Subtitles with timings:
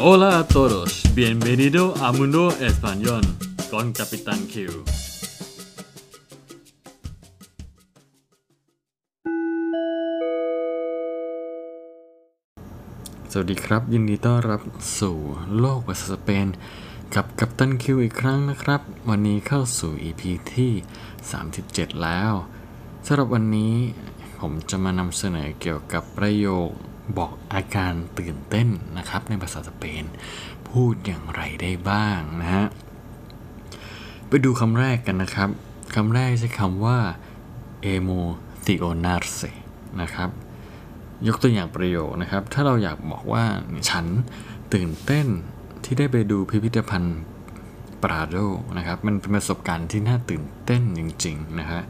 [0.00, 3.22] Hola a todos, bienvenido a Mundo Español
[3.68, 4.54] con Capitán Q.
[13.32, 14.60] สวัสดีครับ ยินดีต้อนรับ
[15.00, 15.16] สู่
[15.58, 16.46] โลกภาษาสเปน
[17.14, 20.22] กับกัปตันคิวอีกครั้งนะครับ วันนี้เข้าสู่ EP
[20.54, 20.72] ที่
[21.38, 22.32] 37 แล้ว
[23.06, 23.74] สำหรับวันนี้
[24.40, 26.70] ผมจะมานำเสนอเกี่ยวกับประโยค
[27.16, 28.68] บอกอาการตื่นเต้น
[28.98, 30.04] นะครับ ในภาษาสเปน
[30.68, 32.66] พูดอย่างไรได้บ้างนะฮะ
[34.28, 35.50] ไปดูคำแรกกันนะครับ
[35.94, 36.98] คำแรกใช้คำว่า
[37.94, 39.50] emocionarse
[40.00, 40.30] นะครับ
[41.26, 43.44] ยกตัวอย่างประโยคนะครับ ถ้าเราอยากบอกว่า
[43.90, 44.06] ฉัน
[44.74, 45.26] ตื่นเต้น
[45.84, 47.18] ที่ได้ไปดูพิพิธภัณฑ์
[48.02, 48.36] ปราโด
[48.76, 51.80] นะครับ มันเป็นประสบการณ์ที่น่าตื่นเต้นจริง ๆ นะฮะ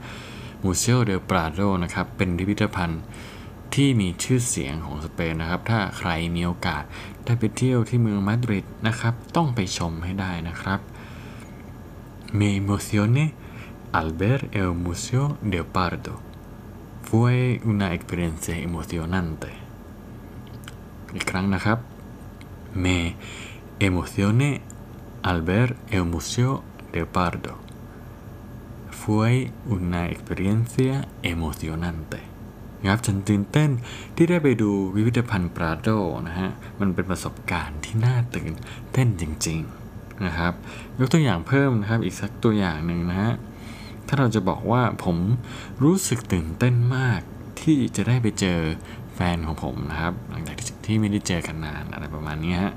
[0.63, 3.01] มูเซโอเดลปราโดนะครับ เป็นพิพิธภัณฑ์
[3.75, 6.83] ที่มีชื่อเสียงของสเปนนะครับ ถ้าใครมีโอกาส
[7.25, 10.81] ได้ไปเที่ยวที่เมืองมาดริดนะครับ ต้องไปชมให้ได้นะครับ
[12.39, 13.33] Me emocioné
[13.93, 16.21] al ver el Museo del Pardo.
[17.03, 19.51] Fue una experiencia emocionante.
[21.15, 21.79] อีกครั้งนะครับ
[22.85, 22.99] Me
[23.89, 24.51] emocioné
[25.29, 26.51] al ver el Museo
[26.93, 27.55] del Pardo.
[29.01, 29.33] Fue
[29.77, 32.21] una experiencia emocionante.
[32.87, 33.71] ครับฉันตื่นเต้น
[34.17, 35.89] ที่ได้ไปดูพิพิธภัณฑ์ปราโด
[36.29, 38.53] นะฮะมันเป็นประสบการณ์ที่น่าตื่น
[38.93, 40.53] เต้นจริงๆนะครับ
[40.99, 43.33] ยกตัวอย่างเพิ่มนะครับอีกสักตัวอย่างหนึ่งนะฮะ
[44.07, 45.17] ถ้าเราจะบอกว่าผม
[45.83, 47.21] รู้สึกตื่นเต้นมาก
[47.61, 48.59] ที่จะได้ไปเจอ
[49.15, 50.57] แฟนของผมนะครับ หลังจาก
[50.87, 52.73] ที่ไม่ได้เจอกันนานอะไรประมาณนี้ฮะ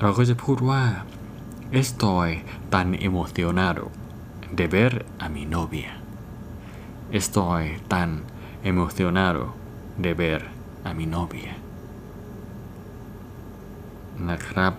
[0.00, 0.82] เราก็จะพูดว่า
[1.80, 2.28] estoy
[2.72, 3.84] tan emocionado
[4.58, 4.92] de ver
[5.24, 5.92] a mi novia
[7.18, 7.62] estoy
[7.92, 8.10] tan
[8.70, 9.44] emocionado
[10.04, 10.40] de ver
[10.88, 11.52] a mi novia
[14.30, 14.72] นะครับ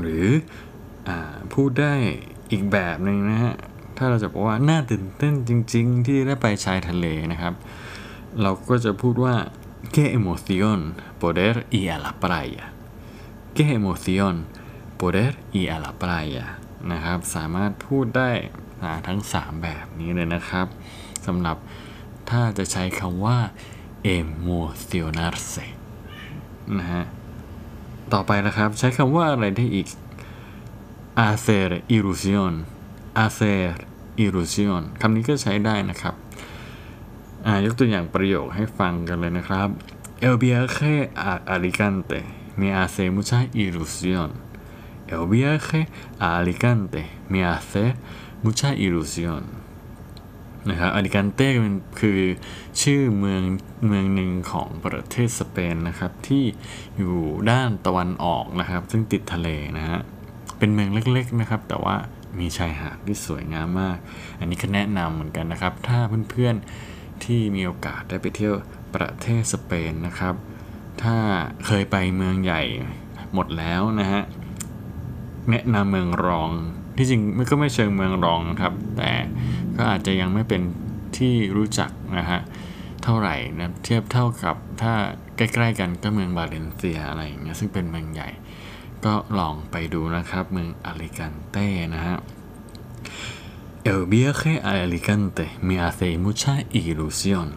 [0.00, 0.26] หรือ
[1.08, 1.10] อ
[1.54, 1.94] พูดได้
[2.50, 3.54] อีกแบบหนึ่งนะฮะ
[3.96, 7.54] ถ้าเราจะบอกว่าน่าตื่นเต้นจริง ๆ ที่ได้ไปชายทะเลนะครับ
[8.42, 9.34] เราก็จะพูดว่า
[9.94, 10.80] qué emoción
[11.20, 12.64] poder ir a la playa
[13.56, 14.34] qué emoción
[15.00, 16.44] poder ir a la playa
[16.92, 18.30] นะครับ สามารถพูดได้
[19.06, 20.66] ทั้ง 3 แบบนี้เลยนะครับ
[21.26, 21.56] สำหรับ
[22.30, 23.38] ถ้าจะใช้คำว่า
[24.18, 25.66] emocionarse
[26.78, 27.04] นะฮะ
[28.12, 29.88] ต่อไปนะครับ ใช้คำว่าอะไรได้อีก
[31.20, 32.54] hacer ilusión
[33.20, 33.70] hacer
[34.24, 36.14] ilusión คำนี้ก็ใช้ได้นะครับ
[37.64, 39.68] ยกตัวอย่างประโยคให้ฟังกันเลยนะครับ
[40.26, 40.94] el viaje
[41.30, 42.18] a Alicante
[42.60, 44.30] me hace mucha ilusión
[45.12, 45.80] el viaje
[46.24, 47.02] a Alicante
[47.32, 47.84] me hace
[48.44, 49.42] mucha ilusión
[50.68, 51.48] นะครับอาริกันเต้
[52.00, 52.20] คือ
[52.82, 53.42] ชื่อเมือง
[53.86, 56.44] เมืองหนึ่งของประเทศสเปนนะครับ ที่
[56.98, 57.16] อยู่
[57.50, 59.48] ด้านตะวันออกนะครับ ซึ่งติดทะเล
[59.78, 59.98] นะฮะ
[60.58, 61.96] เป็นเมืองเล็กๆนะครับ แต่ว่า
[62.38, 63.98] มีชายหาดที่สวยงามมาก
[64.40, 65.98] อันนี้ก็แนะนำเหมือนกันนะครับ ถ้า
[66.30, 68.54] เพื่อนๆที่มีโอกาสได้ไปเที่ยว
[68.94, 70.34] ประเทศสเปนนะครับ
[71.02, 71.16] ถ้า
[71.66, 72.62] เคยไปเมืองใหญ่
[73.34, 74.22] หมดแล้วนะฮะ
[75.50, 76.50] แนะนำเมืองรอง
[76.96, 79.10] ที่จริงมันก็ไม่เชิงเมืองรองครับ แต่
[79.76, 80.62] ก็อาจจะยังไม่เป็น
[81.16, 82.40] ที่รู้จักนะฮะ
[83.02, 84.94] เท่าไหร่นะเทียบเท่ากับถ้า
[85.36, 88.28] ใกล้ๆกันก็เมืองบาเลนเซียอะไรอย่างเงี้ยซึ่งเป็นเมืองใหญ่
[89.04, 92.16] ก็ลองไปดูนะครับ เมืองอาริกันเต้นะฮะ
[93.88, 97.48] El viaje a Alicante me hace mucha ilusión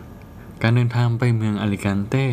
[0.61, 2.25] การเดินทางไปเมืองอาริกันเต้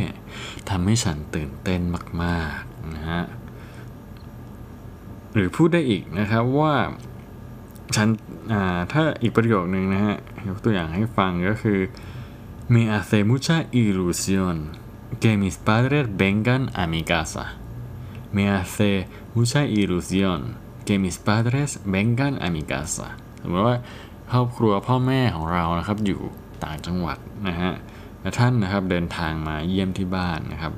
[0.71, 1.81] ทำให้ฉันตื่นเต้น
[2.23, 3.23] มากๆนะฮะ
[5.35, 6.75] หรือพูดได้อีกนะครับว่า
[7.97, 8.09] ฉัน
[8.93, 10.17] ถ้าอีกประโยคนึงนะฮะ
[10.49, 11.79] ยกตัวอย่างให้ฟังก็คือ
[12.73, 14.57] me hace mucha ilusión
[15.23, 17.45] que mis padres vengan a mi casa
[18.35, 18.91] me hace
[19.35, 20.41] mucha ilusión
[20.87, 23.09] que mis padres vengan a mi casa
[23.43, 23.77] สมมติว่า
[24.33, 26.21] ครอบครัวพ่อแม่ของเรานะครับอยู่
[26.65, 27.73] ต่างจังหวัดนะฮะ
[28.21, 30.73] และท่านนะครับเดินทางมาเยี่ยมที่บ้านนะครับ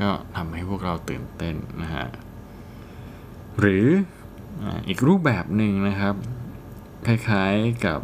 [0.00, 2.06] ก็ทำให้พวกเราตื่นเต้นนะฮะ
[3.60, 3.86] หรือ
[4.88, 6.14] อีกรูปแบบหนึ่งนะครับ
[7.06, 8.00] คล้ายๆกับ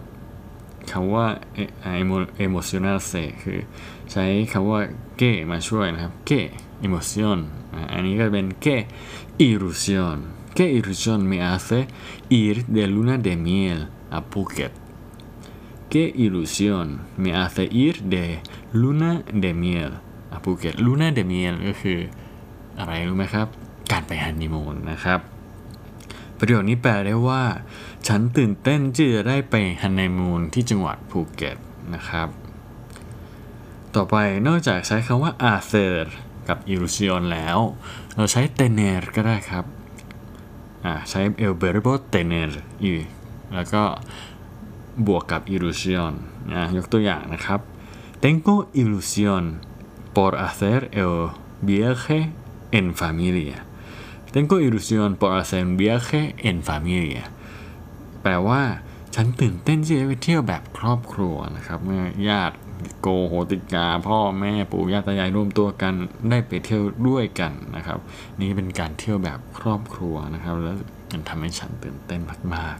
[0.90, 1.26] คำว่า
[2.46, 3.58] emotional say คือ
[4.12, 4.81] ใช้คำว่า
[5.20, 6.40] que มาช่วยนะครับ que
[6.87, 7.38] emotion
[7.93, 8.76] อันนี้ก็เป็น que
[9.49, 10.19] ilusión
[10.56, 11.81] que ilusión me hace
[12.43, 13.81] ir de luna de miel
[14.16, 14.72] a Phuket
[15.93, 16.87] que ilusión
[17.22, 18.25] me hace ir de
[18.81, 19.10] luna
[19.43, 19.93] de miel
[20.34, 21.99] a Phuket luna de miel ก็คือ
[22.78, 23.46] อะไรรู้ไหมครับ
[23.93, 25.20] การไปฮันนีมูนนะครับ
[26.44, 27.43] ประโยคนี้แปลได้ว่า
[28.09, 31.56] ฉันตื่นเต้นที่จะได้ไปฮันนีมูนที่จังหวัดภูเก็ต
[31.94, 32.29] นะครับ
[33.94, 34.17] ต่อไป
[34.47, 36.05] นอกจากใช้คำว่า a เ e r
[36.49, 37.59] กับ illusion แล้ว
[38.17, 39.65] เราใช้ tener ก็ได้ครับ
[40.85, 42.50] อ่าใช้ el verbo tener
[42.83, 42.93] อี
[43.55, 43.83] แล้วก็
[45.06, 46.12] บวกกับ illusion
[46.53, 47.61] นะยกตัวอย่างนะครับ
[48.23, 49.45] tengo ilusión
[50.17, 51.15] por hacer el
[51.69, 52.19] viaje
[52.79, 53.59] en familia
[54.34, 57.25] tengo ilusión por hacer un viaje en familia
[58.23, 58.62] แปลว่า
[59.14, 62.56] ฉันตื่นเต้นที่จะไปเที่ยวแบบครอบครัวนะครับ เมื่อญาติ
[63.00, 65.94] โกโหติกา พ่อแม่ปู่ย่าตายายร่วมตัวกัน
[66.31, 67.99] ได้ไปเที่ยวด้วยกันนะครับ
[68.40, 70.76] นี่เป็นการเที่ยวแบบครอบครัวนะครับ แล้ว
[71.12, 72.20] มันทำให้ฉันตื่นเต้น
[72.55, 72.76] มาก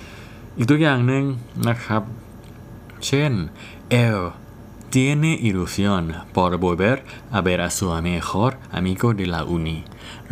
[0.00, 1.24] ๆ อีกตัวอย่างหนึ่ง
[1.68, 2.02] นะครับ
[3.06, 3.32] เช่น
[4.04, 4.18] El
[4.96, 6.02] tiene ilusión
[6.34, 7.04] por volver
[7.36, 9.78] a ver a su mejor amigo de la uni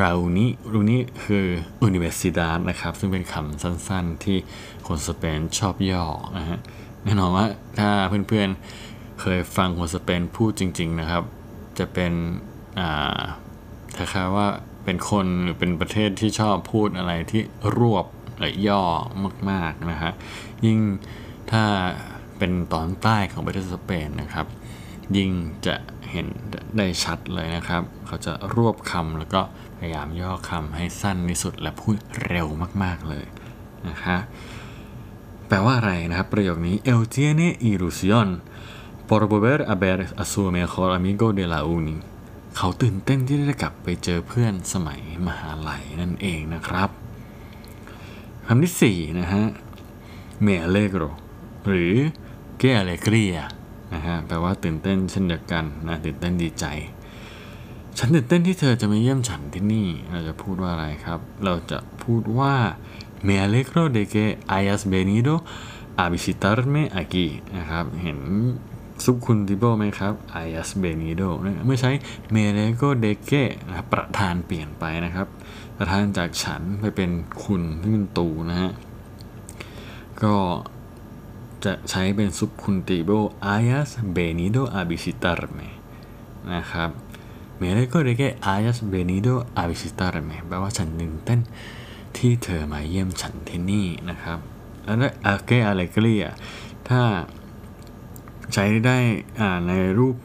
[0.01, 0.47] la uni
[0.81, 1.47] uni คือ
[1.89, 4.39] universidad นะครับ ซึ่งเป็นคำสั้นๆที่
[4.87, 6.05] คนสเปนชอบย่อ
[6.39, 6.59] นะฮะ
[7.05, 7.47] แน่นอนว่า
[7.79, 7.91] ถ้า
[8.29, 11.23] เพื่อนๆ เคยฟังคนสเปนพูดจริง ๆ นะครับ
[11.79, 12.13] จะเป็น
[12.81, 13.21] อ่า
[13.97, 14.47] คล้ายๆว่า
[14.85, 17.43] เป็นคนหรือเป็นประเทศที่ชอบพูดอะไรที่
[17.79, 18.07] รวบ
[18.39, 18.83] หรือย่อ
[19.51, 20.13] มาก ๆ นะฮะ
[20.67, 20.79] ยิ่ง
[21.51, 21.65] ถ้า
[22.39, 24.47] เป็นตอนใต้ของประเทศสเปนนะครับ
[25.17, 25.31] ยิ่ง
[25.67, 25.75] จะ
[26.11, 26.27] เห็น
[26.77, 29.41] ได้ชัดเลยนะครับ เขาจะรวบคำแล้วก็
[29.79, 31.97] พยายามย่อคำให้สั้นที่สุดและพูด
[32.27, 32.47] เร็ว
[32.83, 33.27] มากๆเลย
[33.89, 34.17] นะคะ
[35.49, 38.29] แปลว่าอะไรนะครับ ประโยคนี้ El tiene ilusión
[39.09, 41.97] por volver a ver a su mejor amigo de la uni
[42.57, 46.91] เขาตื่นเต้นที่ได้กลับไปเจอเพื่อนสมัยมหาลัยนั่นเองนะครับ
[48.47, 49.45] คำที่4นะฮะ
[50.45, 51.11] me alegro
[51.67, 51.95] หรือ
[52.61, 53.43] que alegría
[53.95, 56.67] นะฮะแปลว่าตื่นเต้นเช่นเดียวกันนะตื่นเต้นดีใจ
[57.99, 62.55] ฉันตื่นเต้นที่เธอจะมาเยี่ยมฉันที่นี่ เราจะพูดว่าอะไรครับ เราจะพูดว่า
[63.27, 65.35] me alegro de que hayas venido
[66.03, 67.27] a visitarme aquí
[67.57, 68.19] นะครับ เห็น
[69.05, 71.29] ซุปคุณติโบไหมครับ hayas venido
[71.67, 71.91] เมื่อใช้
[72.33, 75.27] me alegro de que นะรประธานเปลี่ยนไปนะครับ
[75.79, 77.11] ประธานจากฉันไปเป็น
[77.45, 78.71] คุณที่เป็นตูนะฮะ
[80.23, 80.35] ก็
[81.65, 85.69] จะใช้เป็น subjuntivo hayas venido a visitarme
[86.55, 86.91] นะครับ
[87.57, 91.41] เมื่อเรโกเรเก hayas venido a visitarme แปลว่าฉันหนึ่งเต้น
[92.17, 94.39] ที่เธอมาเยี่ยมฉันที่นี่นะครับ
[94.85, 94.97] แล้ว
[95.27, 96.25] อาเกอเลเกเรีย
[96.89, 97.03] ถ้า
[98.55, 98.99] ใช้ได้
[99.69, 100.17] ในรูป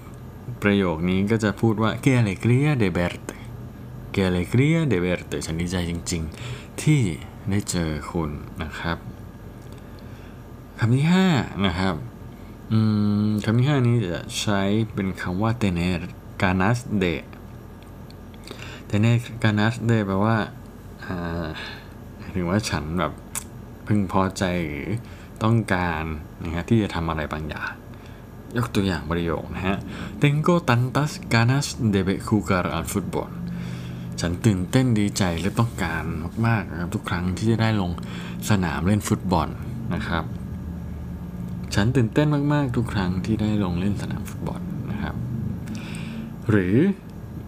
[0.64, 3.30] ประโยคนี้ก็จะพูดว่าเกเลเกเรียเดเบรต
[4.12, 7.02] เกเลเกเรียเดเบรตฉันดีใจจริง ๆ ที่
[7.50, 8.32] ได้เจอคุณ
[8.64, 11.28] นะครับำที่ห้า
[11.66, 11.96] นะครับ
[13.46, 14.62] คำที่ห้านี้จะใช้
[14.94, 16.00] เป็นคำว่า tener
[16.42, 17.16] ganas de
[18.90, 20.38] tener ganas de แปลว่า
[22.36, 23.14] ถึงว่าฉันแบบ
[23.88, 24.90] พึงพอใจหรือ
[25.44, 26.04] ต้องการ
[26.44, 27.72] นะฮะที่จะทำอะไรบางอย่าง
[28.58, 29.78] ยกตัวอย่างประโยคนะฮะ
[30.22, 33.32] tengo tantas ganas de jugar al fútbol
[34.20, 36.04] ฉันตื่นเต้นดีใจและต้องการ
[36.48, 37.92] มากๆนะครับทุกครั้งที่จะได้ลง
[38.50, 39.48] สนามเล่นฟุตบอล
[39.94, 40.24] นะครับ
[41.74, 44.62] ฉันตื่นเต้นมากๆ ทุกครั้งที่ได้ลงเล่นสนามฟุตบอล
[44.92, 45.16] นะครับ
[46.50, 46.76] หรือ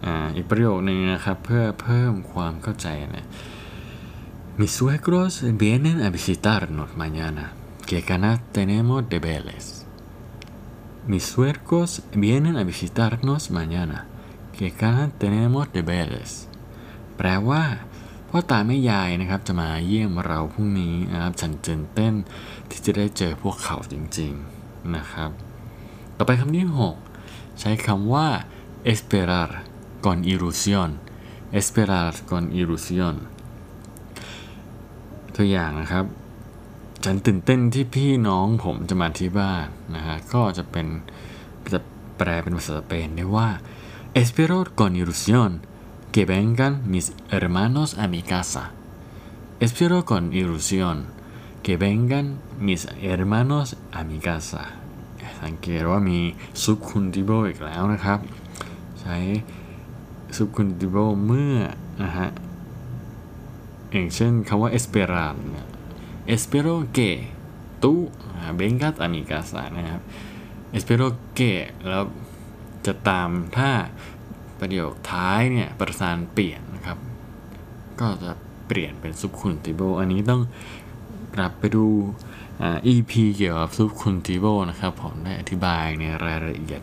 [0.04, 0.06] อ
[0.36, 3.26] อีกประโยคนึงนะครับเพื่อเพิ่มความเข้าใจนะ
[4.58, 7.52] Mis suegros vienen a visitarnos mañana.
[7.86, 9.84] ¿Qué ganas tenemos de verles?
[11.06, 14.06] Mis suegros vienen a visitarnos mañana.
[14.56, 16.30] ¿Qué ganas tenemos de verles?
[17.16, 17.62] แปลว่า
[18.38, 22.14] พ่อตาแม่ยายนะครับจะมาเยี่ยมเราพรุ่งนี้นะครับฉันตื่นเต้น
[22.70, 25.30] ที่จะได้เจอพวกเขาจริงๆนะครับ
[26.16, 26.66] ต่อไปคำที่
[27.12, 28.26] 6 ใช้คำว่า
[28.92, 29.50] esperar
[30.04, 30.90] con ilusión
[31.58, 33.16] esperar con ilusión
[35.34, 36.04] ตัวอย่างนะครับ
[37.04, 40.86] ฉันตื่นเต้นที่พี่น้องผมจะมาที่บ้านนะฮะก็จะเป็น
[41.72, 41.80] จะ
[42.16, 43.48] แปลเป็นภาษาสเปนได้ว่า
[44.20, 45.52] espero con ilusión
[46.13, 48.63] que vengan mis hermanos a mi casa
[49.65, 50.97] espero con ilusión
[51.65, 52.25] que vengan
[52.67, 53.67] mis hermanos
[53.97, 54.63] a mi casa
[55.41, 56.19] สังเกตว่ามี
[56.63, 58.19] ซุปคุณติโบอีกแล้วนะครับ
[59.01, 59.17] ใช้
[60.35, 61.57] ซุปคุณติโบเมื่อ
[62.03, 62.29] นะฮะ
[63.91, 65.67] อย่างเช่นคำว่า esperar เนี่ย
[66.33, 67.09] espero que
[67.83, 67.93] tú
[68.59, 70.01] vengas a mi casa นะครับ
[70.77, 71.51] espero que
[71.87, 72.03] แล้ว
[72.85, 73.71] จะตามถ้า
[74.60, 76.98] ประโยคท้ายเนี่ยประธานเปลี่ยนนะครับ
[78.00, 78.32] ก็จะ
[78.68, 80.42] เปลี่ยนเป็นซุปคุณติโบอันนี้ต้อง
[81.36, 81.86] กลับไปดู
[82.86, 86.82] EP เกี่ยวกับซุปคุณติโบนะครับ ผมได้อธิบายในรายละเอียด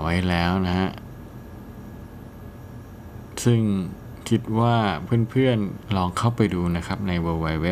[0.00, 0.90] ไว้แล้วนะฮะ
[3.44, 3.60] ซึ่ง
[4.28, 4.76] คิดว่า
[5.30, 7.66] เพื่อนๆลองเข้าไปดูนะครับใน www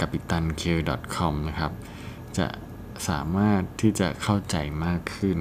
[0.00, 1.72] capitanq.com นะครับ
[2.38, 2.46] จะ
[3.08, 5.38] สามารถที่จะเข้าใจมากขึ้น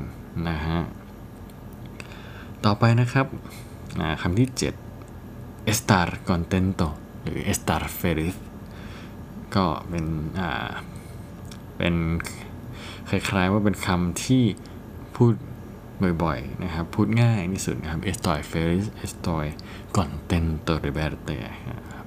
[0.50, 0.80] นะฮะ
[2.66, 3.28] ต่อไปนะครับ
[4.22, 4.50] คำที่
[5.10, 6.88] 7 estar contento
[7.24, 8.36] หรือ estar feliz
[9.56, 10.06] ก็เป็น
[11.78, 11.96] เป็น
[13.10, 14.44] คล้ายๆว่าเป็นคำที่
[15.16, 15.34] พูด
[16.24, 19.48] บ่อยๆนะครับ พูดง่ายที่สุดนะครับ estoy feliz estoy
[19.98, 21.38] contento de verte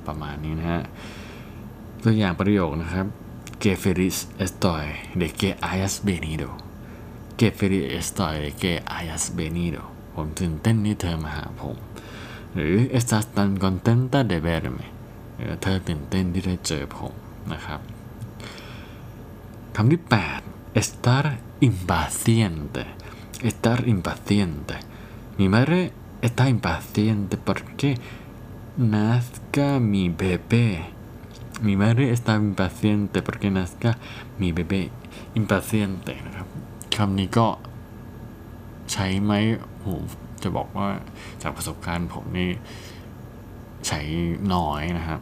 [0.07, 0.83] ประมาณนี้นะฮะ
[2.03, 3.07] ตัวอย่างประโยคนะครับ
[3.63, 4.87] que feliz estoy
[5.21, 6.49] de que hayas venido
[7.39, 9.83] que feliz estoy de que hayas venido
[10.16, 11.78] ผมตื่นเต้นที่เธอมาหาผม
[12.54, 14.88] หรือ estás tan contenta de verme
[15.62, 17.14] เธอตื่นเต้นที่ได้เจอผม
[17.54, 17.80] นะครับ
[19.76, 20.02] คำที่
[20.42, 21.26] 8 estar
[21.70, 22.84] impaciente
[23.50, 24.76] estar impaciente
[25.38, 25.80] mi madre
[26.28, 27.90] está impaciente porque
[28.96, 30.68] nazca mi bebé
[31.66, 33.92] mi madre está impaciente porque nazca
[34.40, 34.82] mi bebé
[35.40, 36.48] impaciente นะครับ
[36.96, 37.48] คำนี้ก็
[38.92, 39.34] ใช้ไหม
[39.81, 39.89] โห
[40.43, 40.87] จะบอกว่า
[41.43, 42.51] จากประสบการณ์ผมนี่
[43.89, 44.01] ใช้
[44.55, 45.21] น้อยนะครับ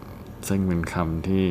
[0.49, 1.47] ซึ่งเป็นคำที่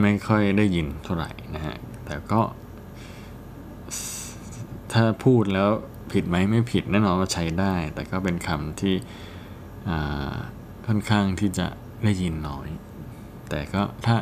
[0.00, 2.40] ไม่ค่อยได้ยินเท่าไหร่นะฮะ แต่ก็
[4.92, 5.70] ถ้าพูดแล้ว
[6.12, 8.94] ผิดไหมไม่ผิดแน่นอนว่าใช้ได้ แต่ก็เป็นคำที่
[10.86, 11.66] ค่อนข้างที่จะ
[12.04, 12.68] ได้ยินน้อย
[13.50, 14.16] แต่ก็ถ้า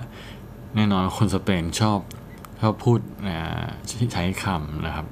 [0.77, 1.99] แน่นอนคนสเปนชอบ
[2.61, 3.01] ชอบพูด
[4.15, 5.07] ใช้คำนะครับ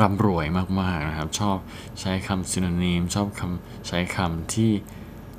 [0.00, 0.46] ร่ำรวย
[0.80, 1.56] มากๆนะครับ ชอบ
[2.00, 4.70] ใช้คำซินนีมชอบคำใช้คำที่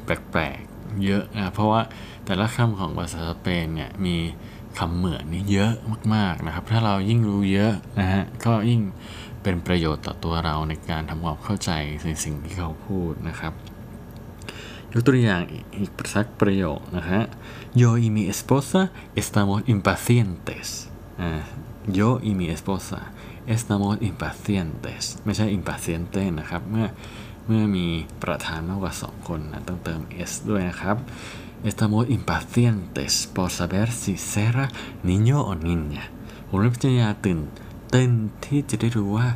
[0.06, 1.82] แปลกๆเยอะนะเพราะว่า
[2.26, 4.18] แต่ละคำของภาษาสเปนเนี่ยมี
[4.80, 5.74] คำเหมือนนี่เยอะ
[6.16, 8.82] มากๆนะครับ ถ้าเรายิ่งรู้เยอะนะฮะก็ยิ่ง
[9.44, 11.72] เป็นประโยชน์ต่อตัวเราในการทำความเข้าใจ
[12.06, 13.54] ในสิ่งที่เขาพูดนะครับ
[14.94, 15.42] ยกตัวอย่าง
[15.78, 17.22] อีกสักประโยคนะฮะ
[17.82, 18.82] Yo y mi esposa
[19.22, 20.68] estamos impacientes
[21.98, 23.00] Yo y mi esposa
[23.56, 26.88] estamos impacientes ไม่ใช่ impaciente นะครับ เมื่อ
[27.46, 27.88] เมื่อมี
[28.24, 30.98] ประธานมากกว่า 2 คนนะต้องเติม s ด้วยนะครับ
[31.70, 34.66] estamos impacientes por saber si será
[35.10, 36.04] niño o niña
[36.48, 37.40] ผมและพิจารณาตื่น
[37.92, 38.10] เต้น
[38.46, 39.28] ที่จะได้รู้ว่า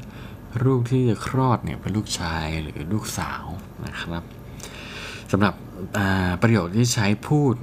[0.66, 3.44] ลูกที่จะคลอดเนี่ยเป็นลูกชายหรือลูกสาว
[3.86, 4.24] นะครับ
[5.32, 5.54] สำหรับ
[6.42, 7.56] ประโยคที่ใช้พูด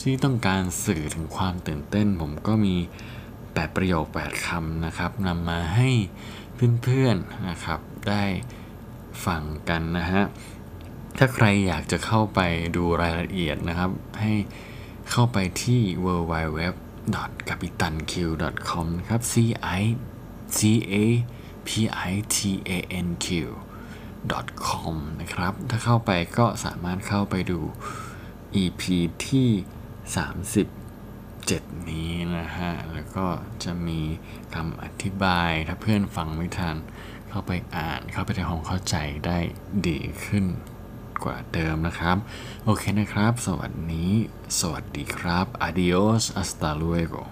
[0.00, 2.74] ที่ต้องการสื่อถึงความตื่นเต้น ผมก็มี
[3.54, 5.90] 8 ประโยค 8คำนะครับนำมาให้
[6.82, 8.24] เพื่อนๆนะครับ ได้
[9.26, 10.22] ฟังกันนะฮะ
[11.18, 12.40] ถ้าใครอยากจะเข้าไป
[12.76, 14.32] ดูรายละเอียดนะครับ ให้
[15.10, 16.60] เข้าไปที่ w w w
[17.48, 18.12] c a p i t a n q
[18.70, 19.34] com นะครับ c
[19.80, 19.82] i
[20.56, 20.60] c
[20.92, 20.94] a
[21.66, 21.70] p
[22.10, 22.36] i t
[22.68, 22.70] a
[23.06, 23.26] n q
[24.66, 27.60] com นะครับ ถ้าเข้าไปก็สามารถเข้าไปดู
[28.62, 28.82] EP
[29.28, 29.48] ที่
[30.14, 30.83] 30
[31.52, 33.26] 7 นี้นะฮะ แล้วก็
[33.64, 34.00] จะมี
[34.54, 36.76] คำอธิบายถ้าเพื่อนฟังไม่ทัน
[37.28, 38.96] เข้าไปอ่านเข้าไปทำความเข้าใจ
[39.26, 39.38] ได้
[39.88, 40.44] ดีขึ้น
[41.24, 42.16] กว่าเดิมนะครับ
[42.64, 44.06] โอเคนะครับ สวัสดี
[44.60, 47.22] สวัสดีครับ adios hasta luego